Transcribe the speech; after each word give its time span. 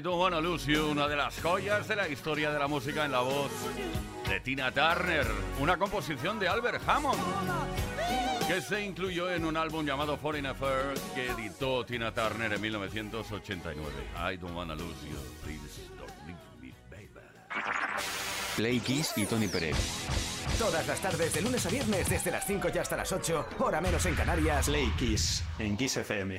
I 0.00 0.02
Don't 0.02 0.18
Wanna 0.18 0.40
Lose 0.40 0.64
You, 0.64 0.92
una 0.92 1.06
de 1.06 1.14
las 1.14 1.38
joyas 1.42 1.86
de 1.86 1.94
la 1.94 2.08
historia 2.08 2.50
de 2.50 2.58
la 2.58 2.66
música 2.66 3.04
en 3.04 3.12
la 3.12 3.20
voz 3.20 3.50
de 4.26 4.40
Tina 4.40 4.72
Turner, 4.72 5.26
una 5.60 5.76
composición 5.76 6.38
de 6.38 6.48
Albert 6.48 6.82
Hammond 6.88 7.20
que 8.48 8.62
se 8.62 8.82
incluyó 8.82 9.30
en 9.30 9.44
un 9.44 9.58
álbum 9.58 9.84
llamado 9.84 10.16
Foreign 10.16 10.46
Affair 10.46 10.94
que 11.14 11.26
editó 11.26 11.84
Tina 11.84 12.14
Turner 12.14 12.50
en 12.50 12.62
1989. 12.62 13.90
I 14.16 14.38
Don't 14.38 14.56
Wanna 14.56 14.74
Lose 14.74 15.06
You, 15.06 15.18
please 15.44 15.82
don't 15.98 16.10
leave 16.26 16.38
me, 16.62 16.72
baby. 16.88 17.10
Play 18.56 18.80
Kiss 18.80 19.12
y 19.18 19.26
Tony 19.26 19.48
Pérez. 19.48 19.76
Todas 20.58 20.86
las 20.86 20.98
tardes, 21.00 21.34
de 21.34 21.42
lunes 21.42 21.66
a 21.66 21.68
viernes, 21.68 22.08
desde 22.08 22.30
las 22.30 22.46
5 22.46 22.68
y 22.74 22.78
hasta 22.78 22.96
las 22.96 23.12
8, 23.12 23.48
hora 23.58 23.82
menos 23.82 24.06
en 24.06 24.14
Canarias. 24.14 24.64
Play 24.64 24.90
Kiss 24.98 25.44
en 25.58 25.76
Kiss 25.76 25.98
FM. 25.98 26.38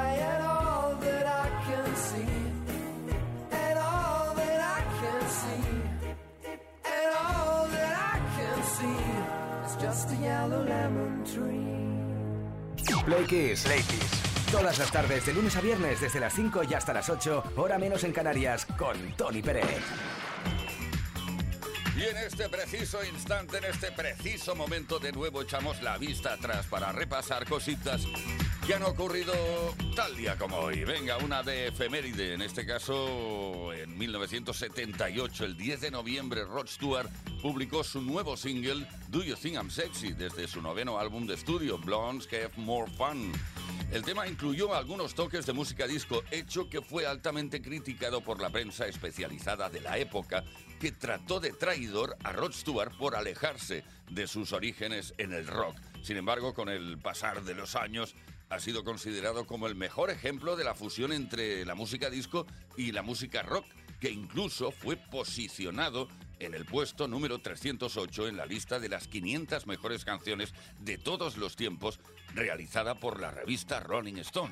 is 10.01 10.11
just 10.11 10.19
a 10.19 10.23
yellow 10.23 10.63
lemon 10.63 11.23
tree. 11.23 13.03
Play 13.05 13.25
Kiss. 13.25 13.63
Play 13.63 13.81
Kiss. 13.81 14.51
Todas 14.51 14.77
las 14.79 14.91
tardes, 14.91 15.25
de 15.25 15.33
lunes 15.33 15.55
a 15.55 15.61
viernes, 15.61 16.01
desde 16.01 16.19
las 16.19 16.33
5 16.33 16.63
y 16.69 16.73
hasta 16.73 16.93
las 16.93 17.09
8, 17.09 17.53
hora 17.55 17.77
menos 17.77 18.03
en 18.03 18.11
Canarias, 18.11 18.65
con 18.65 18.97
Tony 19.15 19.41
Pérez. 19.41 19.81
Y 21.95 22.03
en 22.03 22.17
este 22.17 22.49
preciso 22.49 23.03
instante, 23.05 23.59
en 23.59 23.65
este 23.65 23.91
preciso 23.91 24.55
momento, 24.55 24.99
de 24.99 25.11
nuevo 25.11 25.41
echamos 25.41 25.81
la 25.81 25.97
vista 25.97 26.33
atrás 26.33 26.65
para 26.67 26.91
repasar 26.91 27.45
cositas 27.47 28.01
que 28.65 28.75
han 28.75 28.83
ocurrido 28.83 29.33
tal 29.95 30.15
día 30.15 30.37
como 30.37 30.57
hoy. 30.57 30.83
Venga, 30.83 31.17
una 31.17 31.41
de 31.41 31.67
efeméride, 31.67 32.33
en 32.33 32.41
este 32.41 32.65
caso 32.65 33.73
en 33.73 33.97
1978, 33.97 35.45
el 35.45 35.57
10 35.57 35.81
de 35.81 35.91
noviembre, 35.91 36.43
Rod 36.43 36.67
Stewart 36.67 37.09
publicó 37.41 37.83
su 37.83 38.01
nuevo 38.01 38.37
single, 38.37 38.87
Do 39.09 39.23
You 39.23 39.35
Think 39.35 39.55
I'm 39.55 39.71
Sexy, 39.71 40.13
desde 40.13 40.47
su 40.47 40.61
noveno 40.61 40.99
álbum 40.99 41.25
de 41.25 41.33
estudio, 41.33 41.77
Blondes 41.77 42.27
Have 42.31 42.51
More 42.57 42.91
Fun. 42.91 43.31
El 43.91 44.03
tema 44.03 44.27
incluyó 44.27 44.73
algunos 44.73 45.15
toques 45.15 45.45
de 45.45 45.53
música 45.53 45.87
disco, 45.87 46.23
hecho 46.31 46.69
que 46.69 46.81
fue 46.81 47.05
altamente 47.05 47.61
criticado 47.61 48.21
por 48.21 48.39
la 48.39 48.49
prensa 48.49 48.87
especializada 48.87 49.69
de 49.69 49.81
la 49.81 49.97
época, 49.97 50.43
que 50.79 50.91
trató 50.91 51.39
de 51.39 51.51
traidor 51.51 52.15
a 52.23 52.31
Rod 52.31 52.53
Stewart 52.53 52.95
por 52.97 53.15
alejarse 53.15 53.83
de 54.09 54.27
sus 54.27 54.53
orígenes 54.53 55.13
en 55.17 55.33
el 55.33 55.47
rock. 55.47 55.75
Sin 56.03 56.17
embargo, 56.17 56.53
con 56.53 56.69
el 56.69 56.97
pasar 56.99 57.43
de 57.43 57.53
los 57.53 57.75
años, 57.75 58.15
ha 58.51 58.59
sido 58.59 58.83
considerado 58.83 59.47
como 59.47 59.65
el 59.65 59.75
mejor 59.75 60.11
ejemplo 60.11 60.57
de 60.57 60.65
la 60.65 60.75
fusión 60.75 61.13
entre 61.13 61.65
la 61.65 61.73
música 61.73 62.09
disco 62.09 62.45
y 62.75 62.91
la 62.91 63.01
música 63.01 63.41
rock, 63.41 63.65
que 63.99 64.11
incluso 64.11 64.71
fue 64.71 64.97
posicionado 64.97 66.09
en 66.39 66.53
el 66.53 66.65
puesto 66.65 67.07
número 67.07 67.39
308 67.39 68.27
en 68.27 68.35
la 68.35 68.45
lista 68.45 68.79
de 68.79 68.89
las 68.89 69.07
500 69.07 69.67
mejores 69.67 70.03
canciones 70.03 70.53
de 70.79 70.97
todos 70.97 71.37
los 71.37 71.55
tiempos, 71.55 71.99
realizada 72.35 72.95
por 72.95 73.21
la 73.21 73.31
revista 73.31 73.79
Rolling 73.79 74.17
Stone. 74.17 74.51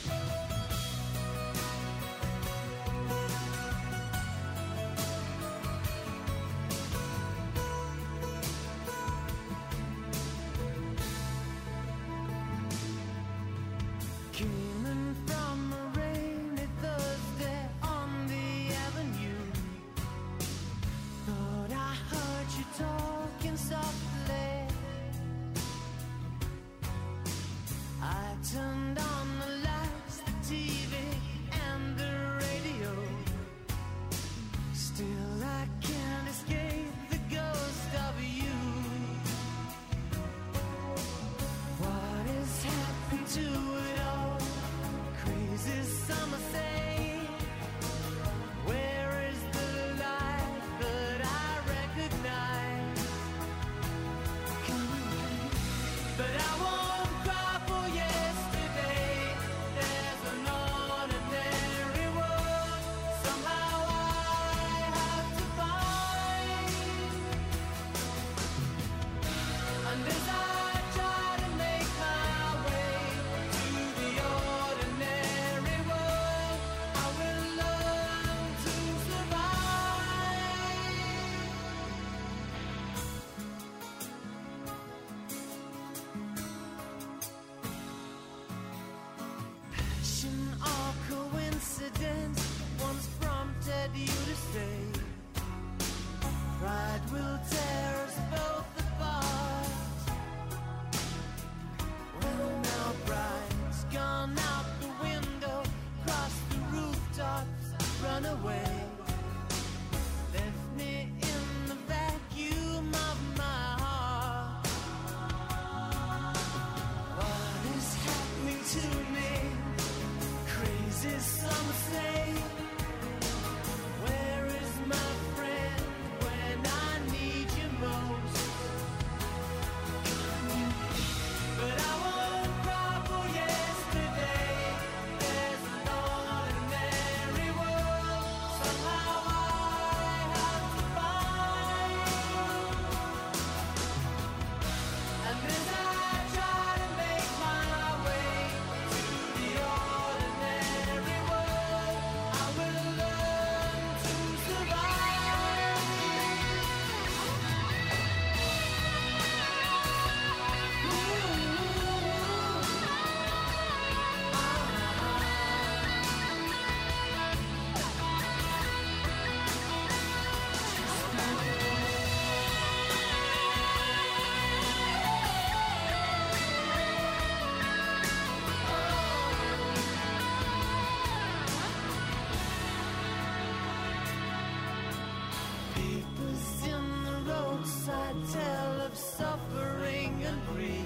tales 187.85 187.89
I 187.89 188.13
tell 188.33 188.81
of 188.81 188.97
suffering 188.97 190.23
and 190.25 190.47
grief. 190.47 190.85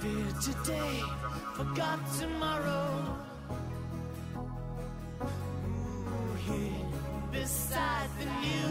Fear 0.00 0.26
today, 0.42 1.02
forgot 1.54 1.98
tomorrow. 2.18 3.16
Ooh, 5.24 6.34
here, 6.46 6.86
beside 7.32 8.08
the 8.18 8.26
new. 8.26 8.65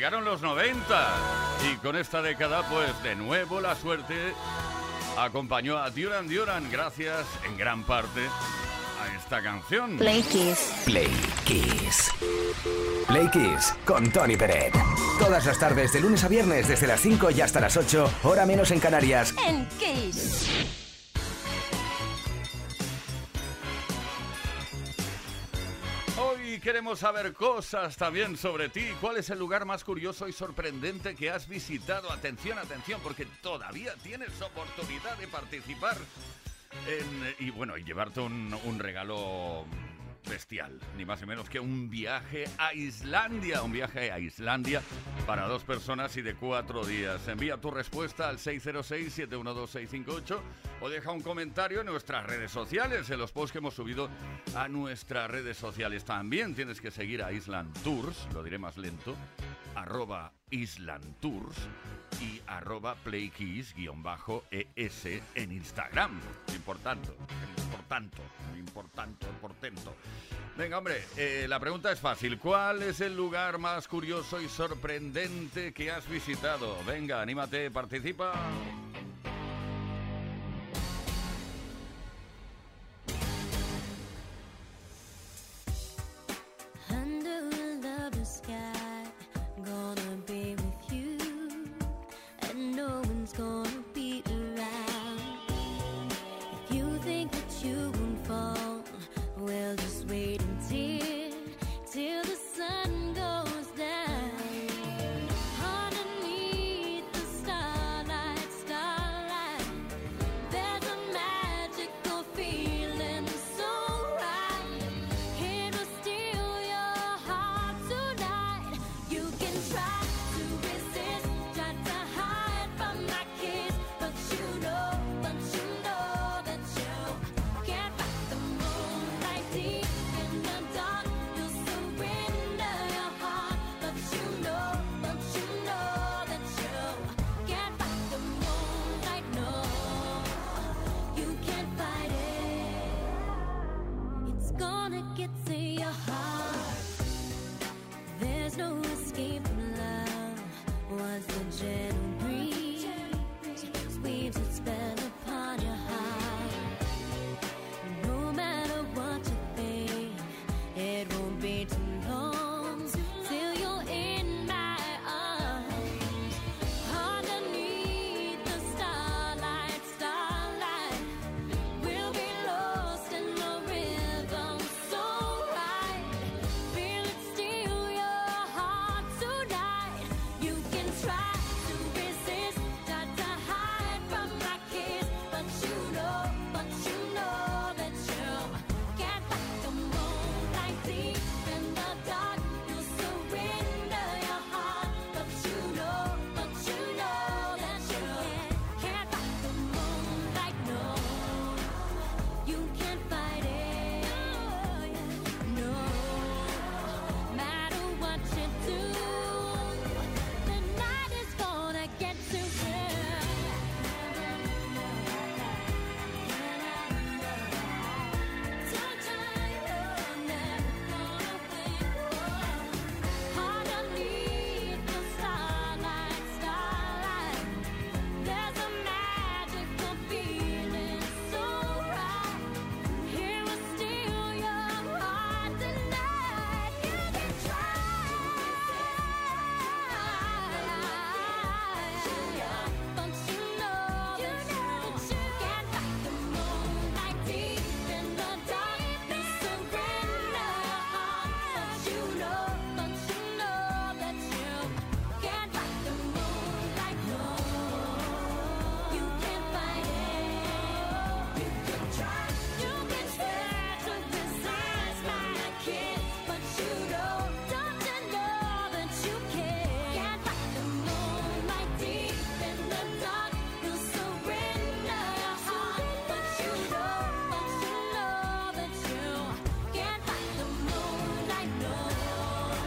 llegaron 0.00 0.24
los 0.24 0.40
90 0.40 0.82
y 1.70 1.76
con 1.76 1.94
esta 1.94 2.22
década 2.22 2.66
pues 2.70 2.90
de 3.02 3.14
nuevo 3.16 3.60
la 3.60 3.76
suerte 3.76 4.14
acompañó 5.18 5.76
a 5.76 5.90
Duran 5.90 6.26
Duran 6.26 6.70
gracias 6.72 7.26
en 7.46 7.58
gran 7.58 7.84
parte 7.84 8.22
a 8.22 9.14
esta 9.14 9.42
canción. 9.42 9.98
Play 9.98 10.22
Kiss. 10.22 10.72
Play 10.86 11.10
Kiss. 11.44 12.10
Play 13.08 13.28
Kiss 13.28 13.74
con 13.84 14.10
Tony 14.10 14.38
Peret. 14.38 14.72
Todas 15.18 15.44
las 15.44 15.58
tardes 15.58 15.92
de 15.92 16.00
lunes 16.00 16.24
a 16.24 16.28
viernes 16.28 16.66
desde 16.66 16.86
las 16.86 17.00
5 17.00 17.30
y 17.32 17.42
hasta 17.42 17.60
las 17.60 17.76
8, 17.76 18.10
hora 18.22 18.46
menos 18.46 18.70
en 18.70 18.80
Canarias. 18.80 19.34
En 19.46 19.68
Kiss. 19.78 20.48
Queremos 26.80 27.00
saber 27.00 27.34
cosas 27.34 27.94
también 27.94 28.38
sobre 28.38 28.70
ti. 28.70 28.86
¿Cuál 29.02 29.18
es 29.18 29.28
el 29.28 29.38
lugar 29.38 29.66
más 29.66 29.84
curioso 29.84 30.26
y 30.28 30.32
sorprendente 30.32 31.14
que 31.14 31.28
has 31.28 31.46
visitado? 31.46 32.10
Atención, 32.10 32.58
atención, 32.58 33.02
porque 33.02 33.26
todavía 33.42 33.92
tienes 34.02 34.40
oportunidad 34.40 35.14
de 35.18 35.28
participar 35.28 35.98
en, 36.88 37.34
y 37.46 37.50
bueno, 37.50 37.76
y 37.76 37.84
llevarte 37.84 38.20
un, 38.20 38.58
un 38.64 38.78
regalo 38.78 39.66
bestial, 40.28 40.78
ni 40.96 41.04
más 41.04 41.20
ni 41.20 41.26
menos 41.26 41.48
que 41.48 41.60
un 41.60 41.90
viaje 41.90 42.44
a 42.58 42.74
Islandia, 42.74 43.62
un 43.62 43.72
viaje 43.72 44.10
a 44.10 44.18
Islandia 44.18 44.82
para 45.26 45.46
dos 45.46 45.64
personas 45.64 46.16
y 46.16 46.22
de 46.22 46.34
cuatro 46.34 46.84
días. 46.84 47.28
Envía 47.28 47.58
tu 47.58 47.70
respuesta 47.70 48.28
al 48.28 48.38
606-712-658 48.38 50.40
o 50.80 50.88
deja 50.88 51.12
un 51.12 51.22
comentario 51.22 51.80
en 51.80 51.86
nuestras 51.86 52.26
redes 52.26 52.50
sociales, 52.50 53.08
en 53.10 53.18
los 53.18 53.32
posts 53.32 53.52
que 53.52 53.58
hemos 53.58 53.74
subido 53.74 54.08
a 54.54 54.68
nuestras 54.68 55.30
redes 55.30 55.56
sociales. 55.56 56.04
También 56.04 56.54
tienes 56.54 56.80
que 56.80 56.90
seguir 56.90 57.22
a 57.22 57.32
Island 57.32 57.72
Tours, 57.82 58.28
lo 58.32 58.42
diré 58.42 58.58
más 58.58 58.76
lento, 58.76 59.14
arroba 59.74 60.32
Island 60.50 61.16
Tours 61.20 61.56
y 62.20 62.40
arroba 62.46 62.94
playkeys-es 62.96 63.74
en 65.34 65.52
Instagram. 65.52 66.20
Importante, 66.54 67.10
importante, 67.62 68.22
importante, 68.56 69.26
portento. 69.40 69.94
Venga, 70.56 70.78
hombre, 70.78 71.04
eh, 71.16 71.46
la 71.48 71.58
pregunta 71.58 71.90
es 71.90 72.00
fácil. 72.00 72.38
¿Cuál 72.38 72.82
es 72.82 73.00
el 73.00 73.16
lugar 73.16 73.58
más 73.58 73.88
curioso 73.88 74.40
y 74.40 74.48
sorprendente 74.48 75.72
que 75.72 75.90
has 75.90 76.08
visitado? 76.08 76.76
Venga, 76.84 77.22
anímate, 77.22 77.70
participa. 77.70 78.32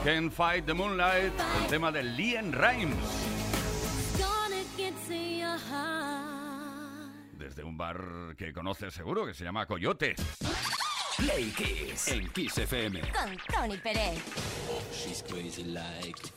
Can 0.04 0.30
Fight 0.30 0.66
the 0.66 0.74
Moonlight, 0.74 1.32
el 1.62 1.68
tema 1.70 1.90
de 1.90 2.04
Liam 2.04 2.52
Rimes. 2.52 2.98
Desde 7.38 7.64
un 7.64 7.78
bar 7.78 8.36
que 8.38 8.52
conoces 8.52 8.94
seguro, 8.94 9.26
que 9.26 9.34
se 9.34 9.46
llama 9.46 9.66
Coyote. 9.66 10.16
Play 11.18 11.52
Kiss. 11.52 12.10
En 12.10 12.28
Kiss 12.30 12.58
FM. 12.58 13.00
Con 13.00 13.38
Tony 13.48 13.78
Pérez. 13.78 14.20
She's 14.92 15.24
crazy 15.24 15.64
like 15.64 16.20
a 16.26 16.30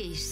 peace. 0.00 0.29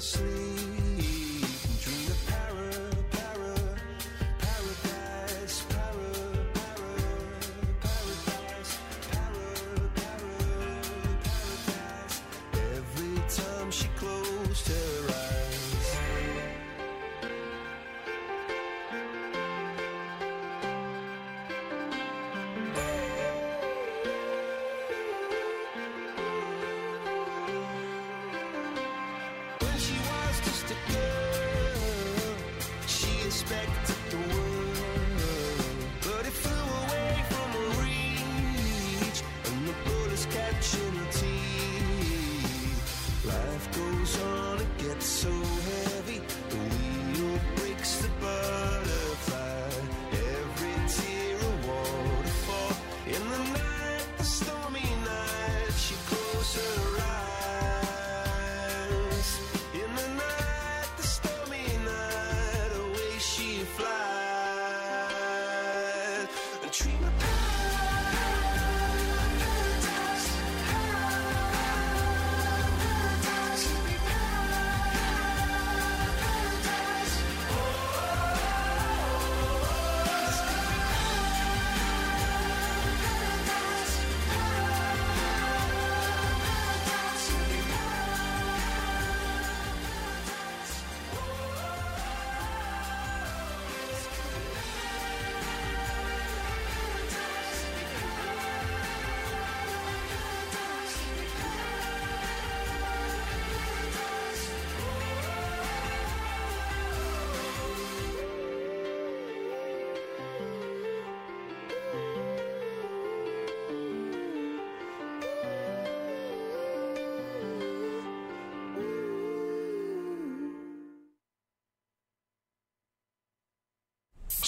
sleep. 0.00 1.19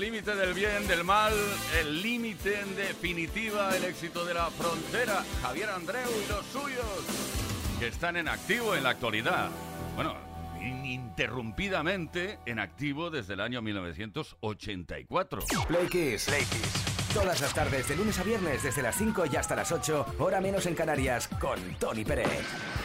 El 0.00 0.06
límite 0.06 0.34
del 0.34 0.54
bien, 0.54 0.88
del 0.88 1.04
mal, 1.04 1.34
el 1.78 2.00
límite 2.00 2.58
en 2.58 2.74
definitiva, 2.74 3.76
el 3.76 3.84
éxito 3.84 4.24
de 4.24 4.32
la 4.32 4.48
frontera. 4.50 5.22
Javier 5.42 5.68
Andreu 5.68 6.08
y 6.08 6.26
los 6.26 6.46
suyos, 6.46 7.04
que 7.78 7.88
están 7.88 8.16
en 8.16 8.26
activo 8.26 8.74
en 8.74 8.82
la 8.84 8.90
actualidad. 8.90 9.50
Bueno, 9.96 10.16
ininterrumpidamente 10.58 12.38
en 12.46 12.60
activo 12.60 13.10
desde 13.10 13.34
el 13.34 13.40
año 13.40 13.60
1984. 13.60 15.42
Play 15.68 15.86
Kiss. 15.88 16.30
Todas 17.12 17.38
las 17.42 17.52
tardes, 17.52 17.86
de 17.86 17.96
lunes 17.96 18.18
a 18.18 18.22
viernes, 18.22 18.62
desde 18.62 18.80
las 18.80 18.96
5 18.96 19.24
y 19.30 19.36
hasta 19.36 19.54
las 19.54 19.70
8, 19.70 20.14
hora 20.18 20.40
menos 20.40 20.64
en 20.64 20.76
Canarias, 20.76 21.28
con 21.28 21.60
Tony 21.78 22.06
Pérez. 22.06 22.79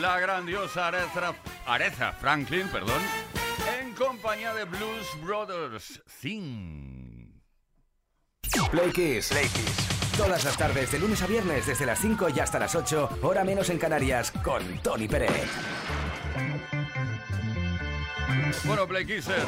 La 0.00 0.20
grandiosa 0.20 0.88
Aretha, 0.88 1.34
Aretha 1.66 2.12
Franklin, 2.12 2.68
perdón, 2.68 3.02
en 3.80 3.92
compañía 3.94 4.54
de 4.54 4.64
Blues 4.64 5.06
Brothers. 5.22 6.00
Sing. 6.06 7.42
Play 8.70 8.92
Kiss. 8.92 9.30
Todas 10.16 10.44
las 10.44 10.56
tardes, 10.56 10.92
de 10.92 11.00
lunes 11.00 11.20
a 11.22 11.26
viernes, 11.26 11.66
desde 11.66 11.84
las 11.84 11.98
5 11.98 12.28
y 12.28 12.38
hasta 12.38 12.58
las 12.58 12.74
8, 12.74 13.18
hora 13.22 13.42
menos 13.42 13.70
en 13.70 13.78
Canarias, 13.78 14.30
con 14.30 14.62
Tony 14.82 15.08
Pérez. 15.08 15.48
Bueno, 18.64 18.86
Play 18.86 19.04
Kisser. 19.04 19.44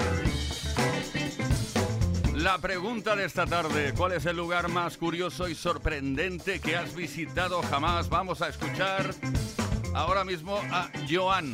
La 2.34 2.58
pregunta 2.58 3.14
de 3.14 3.26
esta 3.26 3.46
tarde, 3.46 3.92
¿cuál 3.96 4.12
es 4.12 4.26
el 4.26 4.36
lugar 4.36 4.68
más 4.68 4.96
curioso 4.96 5.48
y 5.48 5.54
sorprendente 5.54 6.60
que 6.60 6.76
has 6.76 6.94
visitado 6.94 7.62
jamás? 7.62 8.08
Vamos 8.08 8.42
a 8.42 8.48
escuchar 8.48 9.14
ahora 9.94 10.24
mismo 10.24 10.56
a 10.70 10.90
Joan, 11.08 11.52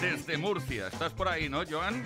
desde 0.00 0.36
Murcia. 0.38 0.88
¿Estás 0.88 1.12
por 1.12 1.28
ahí, 1.28 1.48
no, 1.48 1.62
Joan? 1.68 2.02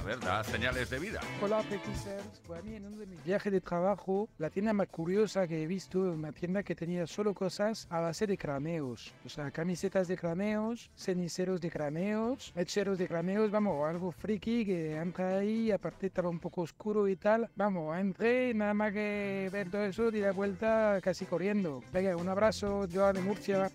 A 0.00 0.04
ver, 0.04 0.20
da 0.20 0.44
señales 0.44 0.90
de 0.90 0.98
vida. 0.98 1.20
Hola, 1.42 1.62
Pequisers. 1.62 2.40
Pues 2.46 2.60
a 2.60 2.62
mí 2.62 2.76
en 2.76 2.86
uno 2.86 2.98
de 2.98 3.06
mis 3.06 3.22
viajes 3.24 3.52
de 3.52 3.60
trabajo, 3.60 4.28
la 4.38 4.48
tienda 4.48 4.72
más 4.72 4.88
curiosa 4.88 5.46
que 5.48 5.62
he 5.62 5.66
visto, 5.66 5.98
una 6.00 6.32
tienda 6.32 6.62
que 6.62 6.74
tenía 6.74 7.06
solo 7.06 7.34
cosas 7.34 7.86
a 7.90 8.00
base 8.00 8.26
de 8.26 8.38
craneos. 8.38 9.12
O 9.24 9.28
sea, 9.28 9.50
camisetas 9.50 10.06
de 10.06 10.16
craneos, 10.16 10.90
ceniceros 10.96 11.60
de 11.60 11.70
craneos, 11.70 12.52
mecheros 12.54 12.98
de 12.98 13.08
craneos, 13.08 13.50
vamos, 13.50 13.88
algo 13.88 14.12
friki 14.12 14.64
que 14.64 14.96
entra 14.96 15.38
ahí, 15.38 15.72
aparte 15.72 16.06
estaba 16.06 16.28
un 16.28 16.38
poco 16.38 16.62
oscuro 16.62 17.08
y 17.08 17.16
tal. 17.16 17.50
Vamos, 17.56 17.98
entré, 17.98 18.54
nada 18.54 18.74
más 18.74 18.92
que 18.92 19.48
ver 19.52 19.70
todo 19.70 19.84
eso, 19.84 20.10
di 20.10 20.20
la 20.20 20.32
vuelta 20.32 21.00
casi 21.02 21.24
corriendo. 21.24 21.82
Venga, 21.92 22.16
un 22.16 22.28
abrazo, 22.28 22.86
Joan 22.92 23.16
de 23.16 23.22
Murcia. 23.22 23.70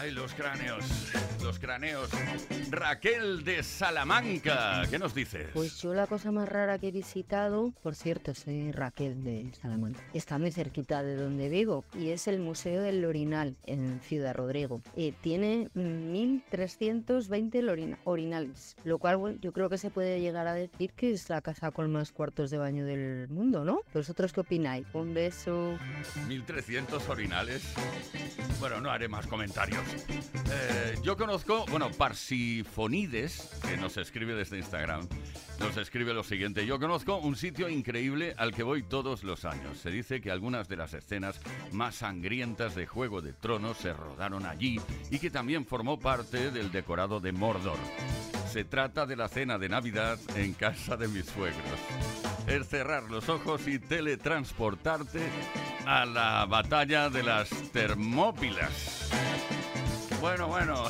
Ay, 0.00 0.10
los 0.10 0.34
cráneos, 0.34 0.84
los 1.42 1.58
cráneos. 1.58 2.10
Raquel 2.70 3.44
de 3.44 3.62
Salamanca, 3.62 4.82
¿qué 4.90 4.98
nos 4.98 5.14
dices? 5.14 5.48
Pues 5.54 5.80
yo 5.80 5.94
la 5.94 6.06
cosa 6.06 6.30
más 6.32 6.48
rara 6.48 6.78
que 6.78 6.88
he 6.88 6.92
visitado, 6.92 7.72
por 7.82 7.94
cierto, 7.94 8.34
soy 8.34 8.72
Raquel 8.72 9.22
de 9.24 9.50
Salamanca, 9.60 10.00
está 10.12 10.38
muy 10.38 10.50
cerquita 10.52 11.02
de 11.02 11.16
donde 11.16 11.48
vivo 11.48 11.84
y 11.98 12.10
es 12.10 12.26
el 12.28 12.40
Museo 12.40 12.82
del 12.82 13.00
Lorinal 13.02 13.56
en 13.66 14.00
Ciudad 14.00 14.34
Rodrigo. 14.34 14.82
Eh, 14.96 15.14
tiene 15.22 15.70
1.320 15.74 17.62
lorina- 17.62 17.98
orinales, 18.04 18.76
lo 18.84 18.98
cual 18.98 19.16
bueno, 19.16 19.38
yo 19.40 19.52
creo 19.52 19.68
que 19.70 19.78
se 19.78 19.90
puede 19.90 20.20
llegar 20.20 20.46
a 20.48 20.54
decir 20.54 20.92
que 20.92 21.12
es 21.12 21.28
la 21.30 21.40
casa 21.40 21.70
con 21.70 21.90
más 21.92 22.12
cuartos 22.12 22.50
de 22.50 22.58
baño 22.58 22.84
del 22.84 23.28
mundo, 23.28 23.64
¿no? 23.64 23.80
¿Vosotros 23.94 24.32
qué 24.32 24.40
opináis? 24.40 24.86
Un 24.92 25.14
beso. 25.14 25.78
1300 26.26 27.08
orinales. 27.08 27.62
Bueno, 28.60 28.80
no 28.80 28.90
haré 28.90 29.08
más 29.08 29.26
comentarios. 29.26 29.83
Eh, 30.50 30.94
yo 31.02 31.16
conozco, 31.16 31.64
bueno, 31.70 31.90
Parsifonides, 31.90 33.50
que 33.68 33.76
nos 33.76 33.96
escribe 33.96 34.34
desde 34.34 34.58
Instagram, 34.58 35.08
nos 35.58 35.76
escribe 35.76 36.12
lo 36.12 36.22
siguiente. 36.22 36.66
Yo 36.66 36.78
conozco 36.78 37.16
un 37.16 37.36
sitio 37.36 37.68
increíble 37.68 38.34
al 38.36 38.54
que 38.54 38.62
voy 38.62 38.82
todos 38.82 39.24
los 39.24 39.44
años. 39.44 39.78
Se 39.78 39.90
dice 39.90 40.20
que 40.20 40.30
algunas 40.30 40.68
de 40.68 40.76
las 40.76 40.94
escenas 40.94 41.40
más 41.72 41.96
sangrientas 41.96 42.74
de 42.74 42.86
Juego 42.86 43.22
de 43.22 43.32
Tronos 43.32 43.78
se 43.78 43.92
rodaron 43.92 44.46
allí 44.46 44.80
y 45.10 45.18
que 45.18 45.30
también 45.30 45.66
formó 45.66 45.98
parte 45.98 46.50
del 46.50 46.70
decorado 46.70 47.20
de 47.20 47.32
Mordor. 47.32 47.78
Se 48.50 48.64
trata 48.64 49.06
de 49.06 49.16
la 49.16 49.28
cena 49.28 49.58
de 49.58 49.68
Navidad 49.68 50.18
en 50.36 50.52
casa 50.52 50.96
de 50.96 51.08
mis 51.08 51.26
suegros. 51.26 51.80
Es 52.46 52.68
cerrar 52.68 53.10
los 53.10 53.28
ojos 53.28 53.66
y 53.66 53.78
teletransportarte 53.78 55.20
a 55.86 56.04
la 56.04 56.46
batalla 56.46 57.08
de 57.10 57.22
las 57.22 57.48
Termópilas. 57.72 59.10
Bueno, 60.24 60.48
bueno. 60.48 60.84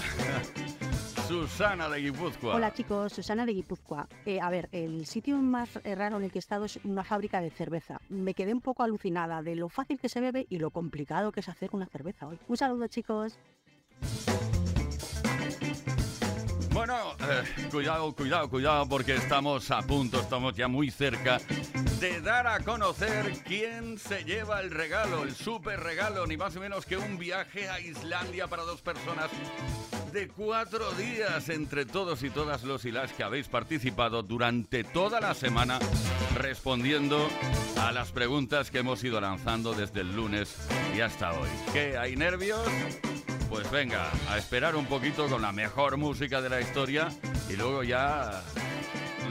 Susana 1.26 1.88
de 1.88 2.02
Guipúzcoa. 2.02 2.54
Hola 2.54 2.72
chicos, 2.72 3.14
Susana 3.14 3.44
de 3.44 3.52
Guipúzcoa. 3.52 4.06
Eh, 4.24 4.40
a 4.40 4.48
ver, 4.48 4.68
el 4.70 5.06
sitio 5.06 5.38
más 5.38 5.74
raro 5.82 6.18
en 6.18 6.22
el 6.22 6.30
que 6.30 6.38
he 6.38 6.46
estado 6.46 6.66
es 6.66 6.78
una 6.84 7.02
fábrica 7.02 7.40
de 7.40 7.50
cerveza. 7.50 8.00
Me 8.08 8.34
quedé 8.34 8.54
un 8.54 8.60
poco 8.60 8.84
alucinada 8.84 9.42
de 9.42 9.56
lo 9.56 9.68
fácil 9.68 9.98
que 9.98 10.08
se 10.08 10.20
bebe 10.20 10.46
y 10.48 10.60
lo 10.60 10.70
complicado 10.70 11.32
que 11.32 11.40
es 11.40 11.48
hacer 11.48 11.70
una 11.72 11.86
cerveza 11.86 12.28
hoy. 12.28 12.38
Un 12.46 12.56
saludo 12.56 12.86
chicos. 12.86 13.36
Bueno, 16.86 17.16
eh, 17.18 17.68
cuidado, 17.70 18.12
cuidado, 18.14 18.50
cuidado, 18.50 18.86
porque 18.86 19.14
estamos 19.14 19.70
a 19.70 19.80
punto, 19.80 20.20
estamos 20.20 20.54
ya 20.54 20.68
muy 20.68 20.90
cerca 20.90 21.40
de 21.98 22.20
dar 22.20 22.46
a 22.46 22.60
conocer 22.60 23.32
quién 23.46 23.96
se 23.96 24.22
lleva 24.24 24.60
el 24.60 24.70
regalo, 24.70 25.22
el 25.22 25.34
super 25.34 25.80
regalo, 25.80 26.26
ni 26.26 26.36
más 26.36 26.52
ni 26.54 26.60
menos 26.60 26.84
que 26.84 26.98
un 26.98 27.16
viaje 27.16 27.70
a 27.70 27.80
Islandia 27.80 28.48
para 28.48 28.64
dos 28.64 28.82
personas 28.82 29.30
de 30.12 30.28
cuatro 30.28 30.92
días 30.92 31.48
entre 31.48 31.86
todos 31.86 32.22
y 32.22 32.28
todas 32.28 32.64
los 32.64 32.84
y 32.84 32.92
las 32.92 33.14
que 33.14 33.22
habéis 33.22 33.48
participado 33.48 34.22
durante 34.22 34.84
toda 34.84 35.22
la 35.22 35.32
semana 35.32 35.78
respondiendo 36.34 37.30
a 37.80 37.92
las 37.92 38.12
preguntas 38.12 38.70
que 38.70 38.80
hemos 38.80 39.02
ido 39.02 39.22
lanzando 39.22 39.72
desde 39.72 40.02
el 40.02 40.14
lunes 40.14 40.54
y 40.94 41.00
hasta 41.00 41.32
hoy. 41.32 41.48
¿Qué? 41.72 41.96
¿Hay 41.96 42.14
nervios? 42.14 42.60
Pues 43.48 43.70
venga, 43.70 44.10
a 44.28 44.38
esperar 44.38 44.74
un 44.76 44.86
poquito 44.86 45.28
con 45.28 45.42
la 45.42 45.52
mejor 45.52 45.96
música 45.96 46.40
de 46.40 46.48
la 46.48 46.60
historia 46.60 47.08
y 47.48 47.56
luego 47.56 47.82
ya 47.82 48.42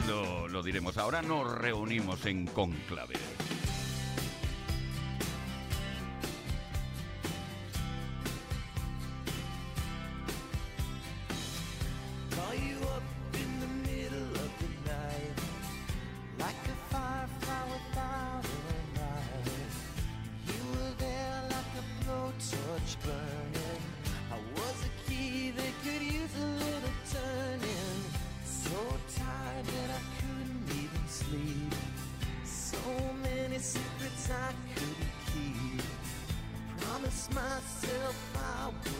lo, 0.08 0.48
lo 0.48 0.62
diremos. 0.62 0.96
Ahora 0.98 1.22
nos 1.22 1.52
reunimos 1.58 2.24
en 2.26 2.46
conclave. 2.46 3.14
Myself 37.34 38.14
I 38.36 38.93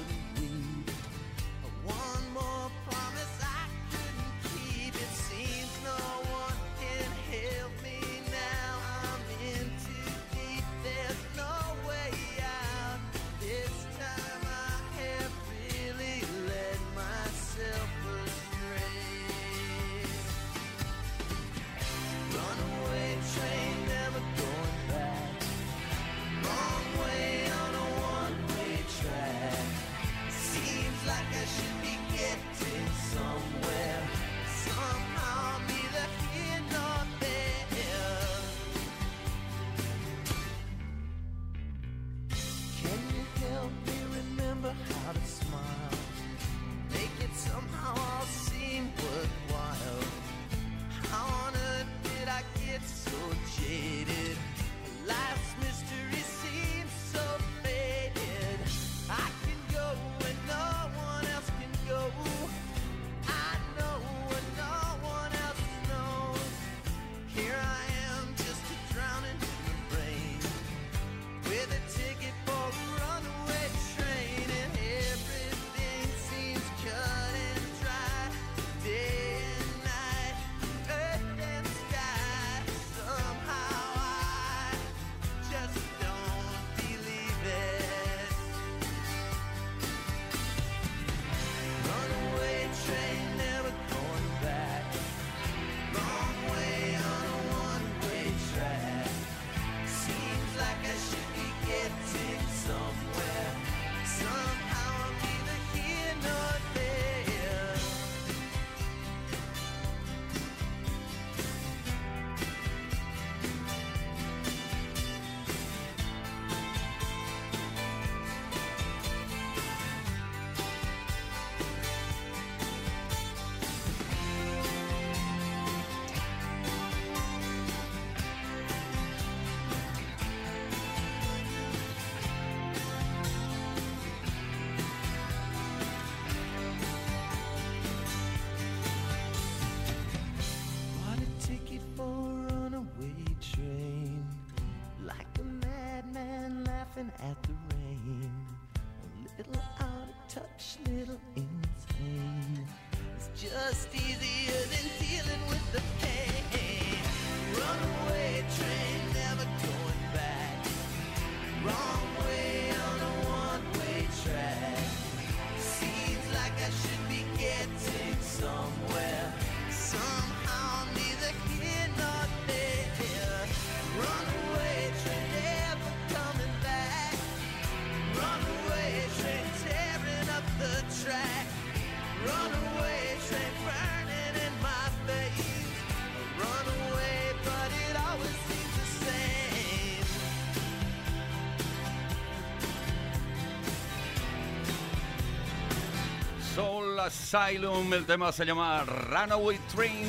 Asylum, 197.05 197.93
el 197.93 198.07
tema 198.07 198.33
se 198.33 198.47
llama 198.47 198.83
Runaway 198.85 199.59
Train. 199.75 200.07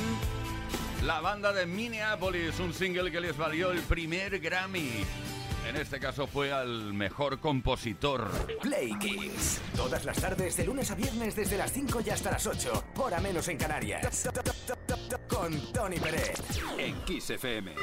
La 1.04 1.20
banda 1.20 1.52
de 1.52 1.66
Minneapolis, 1.66 2.58
un 2.58 2.72
single 2.72 3.12
que 3.12 3.20
les 3.20 3.36
valió 3.36 3.70
el 3.70 3.82
primer 3.82 4.40
Grammy. 4.40 5.04
En 5.68 5.76
este 5.76 6.00
caso 6.00 6.26
fue 6.26 6.52
al 6.52 6.94
mejor 6.94 7.38
compositor. 7.38 8.30
Play 8.62 8.96
Kiss. 8.98 9.60
Todas 9.76 10.06
las 10.06 10.16
tardes, 10.16 10.56
de 10.56 10.64
lunes 10.64 10.90
a 10.90 10.94
viernes, 10.94 11.36
desde 11.36 11.58
las 11.58 11.70
5 11.70 12.00
y 12.06 12.10
hasta 12.10 12.30
las 12.30 12.46
8. 12.46 12.84
Hora 12.96 13.20
menos 13.20 13.46
en 13.48 13.58
Canarias. 13.58 14.26
Con 15.28 15.72
Tony 15.74 15.98
Pérez. 15.98 16.32
En 16.78 16.94
Kiss 17.02 17.28
FM. 17.28 17.74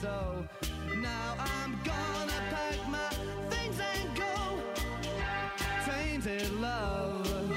So. 0.00 0.44
Now 0.96 1.34
I'm 1.38 1.72
gonna 1.84 2.40
pack 2.50 2.88
my 2.88 3.10
things 3.50 3.78
and 3.80 4.16
go. 4.16 4.62
Tainted 5.84 6.52
love, 6.60 7.52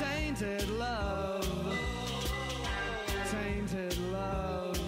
tainted 0.00 0.68
love, 0.70 1.78
tainted 3.30 3.98
love, 4.12 4.78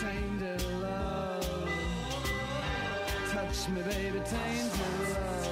tainted 0.00 0.62
love. 0.80 1.70
Touch 3.32 3.68
me, 3.68 3.82
baby, 3.82 4.20
tainted 4.24 4.72
love. 5.14 5.48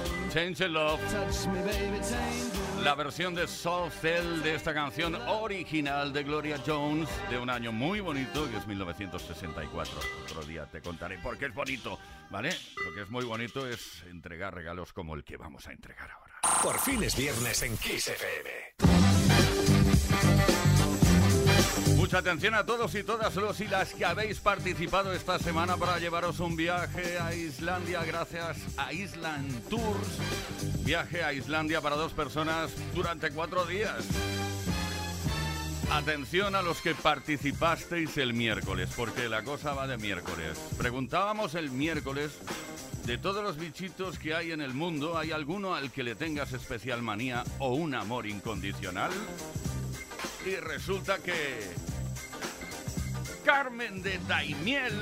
The 0.57 0.67
Love. 0.67 0.99
Touch 1.11 1.47
me, 1.47 1.59
baby, 1.61 1.99
tainted 2.03 2.56
La 2.87 2.95
versión 2.95 3.35
de 3.35 3.49
Soul 3.49 3.91
Cell 3.91 4.41
de 4.43 4.55
esta 4.55 4.73
canción 4.73 5.13
original 5.13 6.13
de 6.13 6.23
Gloria 6.23 6.57
Jones 6.65 7.09
de 7.29 7.37
un 7.37 7.49
año 7.49 7.73
muy 7.73 7.99
bonito 7.99 8.49
que 8.49 8.55
es 8.55 8.65
1964. 8.65 9.99
Otro 10.23 10.41
día 10.45 10.65
te 10.67 10.79
contaré 10.79 11.17
por 11.17 11.37
qué 11.37 11.47
es 11.47 11.53
bonito, 11.53 11.99
¿vale? 12.29 12.55
Lo 12.85 12.93
que 12.95 13.01
es 13.01 13.09
muy 13.09 13.25
bonito 13.25 13.67
es 13.67 14.03
entregar 14.03 14.55
regalos 14.55 14.93
como 14.93 15.15
el 15.15 15.25
que 15.25 15.35
vamos 15.35 15.67
a 15.67 15.73
entregar 15.73 16.09
ahora. 16.11 16.39
Por 16.63 16.79
fin 16.79 17.03
es 17.03 17.17
viernes 17.17 17.61
en 17.61 17.75
Kiss 17.75 18.07
FM. 18.07 18.77
Mucha 21.95 22.19
atención 22.19 22.53
a 22.53 22.65
todos 22.65 22.93
y 22.95 23.03
todas 23.03 23.35
los 23.35 23.59
y 23.61 23.67
las 23.67 23.93
que 23.93 24.05
habéis 24.05 24.39
participado 24.39 25.13
esta 25.13 25.39
semana 25.39 25.77
para 25.77 25.99
llevaros 25.99 26.39
un 26.39 26.55
viaje 26.55 27.17
a 27.19 27.33
Islandia 27.33 28.03
gracias 28.03 28.57
a 28.77 28.93
Island 28.93 29.67
Tours. 29.69 30.19
Viaje 30.83 31.23
a 31.23 31.33
Islandia 31.33 31.81
para 31.81 31.95
dos 31.95 32.13
personas 32.13 32.71
durante 32.93 33.31
cuatro 33.31 33.65
días. 33.65 34.05
Atención 35.91 36.55
a 36.55 36.61
los 36.61 36.81
que 36.81 36.93
participasteis 36.95 38.17
el 38.17 38.33
miércoles, 38.33 38.89
porque 38.95 39.29
la 39.29 39.43
cosa 39.43 39.73
va 39.73 39.87
de 39.87 39.97
miércoles. 39.97 40.57
Preguntábamos 40.77 41.55
el 41.55 41.71
miércoles, 41.71 42.31
de 43.05 43.17
todos 43.17 43.41
los 43.41 43.57
bichitos 43.57 44.19
que 44.19 44.35
hay 44.35 44.51
en 44.51 44.59
el 44.59 44.73
mundo, 44.73 45.17
¿hay 45.17 45.31
alguno 45.31 45.75
al 45.75 45.91
que 45.91 46.03
le 46.03 46.13
tengas 46.15 46.51
especial 46.51 47.01
manía 47.01 47.45
o 47.57 47.73
un 47.73 47.95
amor 47.95 48.27
incondicional? 48.27 49.11
Y 50.47 50.55
resulta 50.55 51.17
que 51.17 51.33
Carmen 53.43 54.01
de 54.01 54.17
Daimiel 54.29 54.93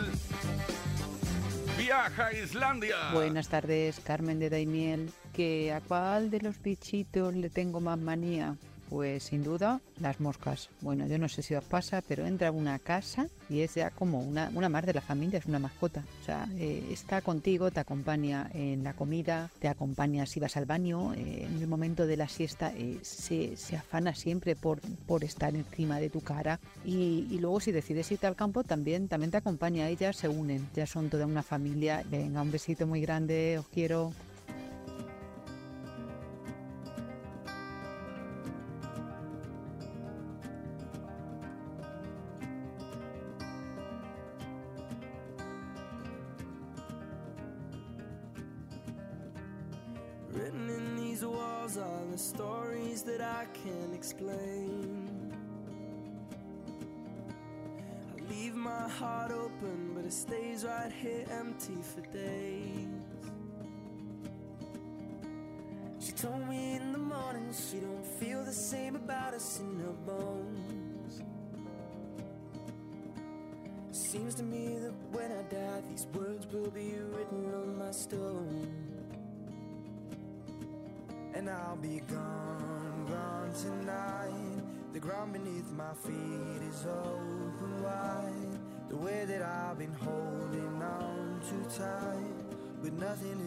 viaja 1.77 2.27
a 2.27 2.33
Islandia. 2.33 3.11
Buenas 3.13 3.49
tardes, 3.49 3.99
Carmen 3.99 4.39
de 4.39 4.49
Daimiel. 4.49 5.11
¿Que 5.33 5.71
¿A 5.71 5.81
cuál 5.81 6.31
de 6.31 6.41
los 6.41 6.59
bichitos 6.59 7.35
le 7.35 7.51
tengo 7.51 7.79
más 7.79 7.99
manía? 7.99 8.55
Pues 8.89 9.23
sin 9.23 9.43
duda 9.43 9.81
las 9.99 10.19
moscas. 10.19 10.69
Bueno, 10.81 11.07
yo 11.07 11.17
no 11.17 11.27
sé 11.27 11.41
si 11.41 11.55
os 11.55 11.63
pasa, 11.63 12.03
pero 12.07 12.25
entra 12.25 12.49
a 12.49 12.51
una 12.51 12.77
casa 12.79 13.27
y 13.49 13.61
es 13.61 13.75
ya 13.75 13.89
como 13.89 14.19
una, 14.19 14.51
una 14.53 14.69
más 14.69 14.85
de 14.85 14.93
la 14.93 15.01
familia, 15.01 15.39
es 15.39 15.45
una 15.45 15.59
mascota. 15.59 16.03
O 16.21 16.25
sea, 16.25 16.47
eh, 16.57 16.87
está 16.91 17.21
contigo, 17.21 17.71
te 17.71 17.79
acompaña 17.79 18.49
en 18.53 18.83
la 18.83 18.93
comida, 18.93 19.49
te 19.59 19.67
acompaña 19.67 20.25
si 20.25 20.39
vas 20.39 20.55
al 20.57 20.65
baño, 20.65 21.13
eh, 21.13 21.45
en 21.45 21.57
el 21.59 21.67
momento 21.67 22.05
de 22.05 22.17
la 22.17 22.27
siesta 22.27 22.71
eh, 22.75 22.99
se, 23.01 23.57
se 23.57 23.75
afana 23.75 24.13
siempre 24.13 24.55
por, 24.55 24.79
por 25.07 25.23
estar 25.23 25.55
encima 25.55 25.99
de 25.99 26.09
tu 26.09 26.21
cara. 26.21 26.59
Y, 26.83 27.27
y 27.29 27.39
luego 27.39 27.59
si 27.59 27.71
decides 27.71 28.11
irte 28.11 28.27
al 28.27 28.35
campo 28.35 28.63
también, 28.63 29.07
también 29.07 29.31
te 29.31 29.37
acompaña, 29.37 29.89
ellas 29.89 30.15
se 30.15 30.27
unen, 30.27 30.69
ya 30.75 30.85
son 30.85 31.09
toda 31.09 31.25
una 31.25 31.43
familia. 31.43 32.03
Venga, 32.09 32.41
un 32.41 32.51
besito 32.51 32.85
muy 32.85 33.01
grande, 33.01 33.57
os 33.59 33.67
quiero. 33.67 34.13
Nothing 92.99 93.44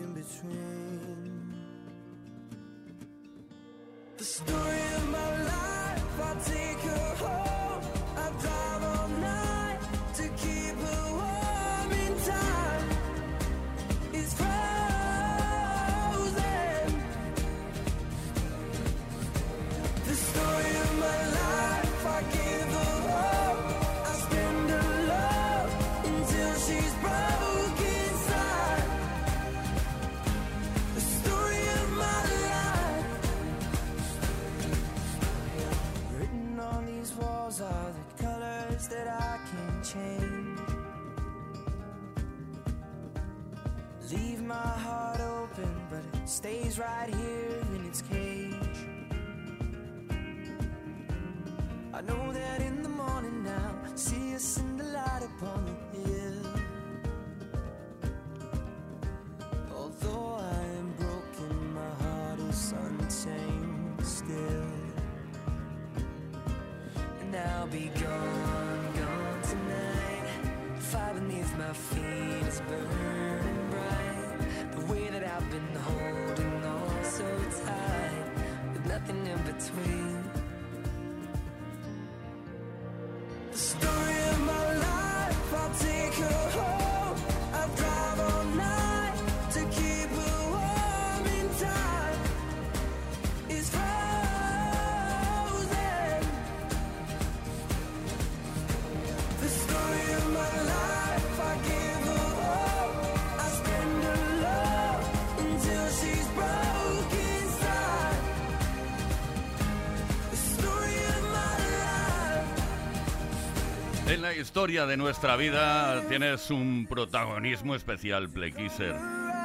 historia 114.49 114.87
de 114.87 114.97
nuestra 114.97 115.37
vida 115.37 116.09
tienes 116.09 116.51
un 116.51 116.87
protagonismo 116.89 117.75
especial, 117.75 118.31
Playkisser. 118.31 118.97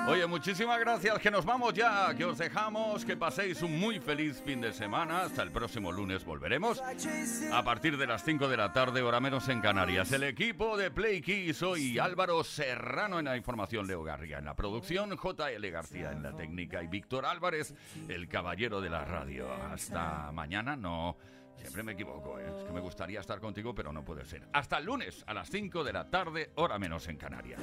Oye, 0.07 0.25
muchísimas 0.27 0.79
gracias, 0.79 1.19
que 1.19 1.29
nos 1.29 1.43
vamos 1.43 1.73
ya, 1.73 2.15
que 2.15 2.23
os 2.23 2.37
dejamos, 2.37 3.03
que 3.03 3.17
paséis 3.17 3.61
un 3.63 3.77
muy 3.77 3.99
feliz 3.99 4.41
fin 4.45 4.61
de 4.61 4.71
semana. 4.71 5.23
Hasta 5.23 5.43
el 5.43 5.51
próximo 5.51 5.91
lunes 5.91 6.23
volveremos 6.23 6.81
a 7.51 7.63
partir 7.63 7.97
de 7.97 8.07
las 8.07 8.23
5 8.23 8.47
de 8.47 8.55
la 8.55 8.71
tarde, 8.71 9.01
hora 9.01 9.19
menos 9.19 9.49
en 9.49 9.59
Canarias. 9.59 10.09
El 10.13 10.23
equipo 10.23 10.77
de 10.77 10.89
Play 10.89 11.21
Kiss 11.21 11.61
hoy 11.63 11.99
Álvaro 11.99 12.41
Serrano 12.45 13.19
en 13.19 13.25
la 13.25 13.35
información, 13.35 13.85
Leo 13.85 14.03
Garriga 14.03 14.39
en 14.39 14.45
la 14.45 14.55
producción, 14.55 15.17
JL 15.17 15.69
García 15.69 16.13
en 16.13 16.23
la 16.23 16.33
técnica 16.33 16.81
y 16.81 16.87
Víctor 16.87 17.25
Álvarez, 17.25 17.75
el 18.07 18.29
caballero 18.29 18.79
de 18.79 18.89
la 18.89 19.03
radio. 19.03 19.51
Hasta 19.69 20.31
mañana, 20.31 20.77
no. 20.77 21.17
Siempre 21.57 21.83
me 21.83 21.93
equivoco, 21.93 22.39
¿eh? 22.39 22.45
es 22.57 22.63
que 22.65 22.71
me 22.71 22.81
gustaría 22.81 23.19
estar 23.19 23.39
contigo, 23.39 23.73
pero 23.73 23.91
no 23.93 24.03
puede 24.03 24.25
ser. 24.25 24.47
Hasta 24.53 24.77
el 24.77 24.85
lunes 24.85 25.23
a 25.27 25.33
las 25.33 25.49
5 25.49 25.83
de 25.83 25.93
la 25.93 26.09
tarde, 26.09 26.51
hora 26.55 26.77
menos 26.77 27.07
en 27.07 27.17
Canarias. 27.17 27.61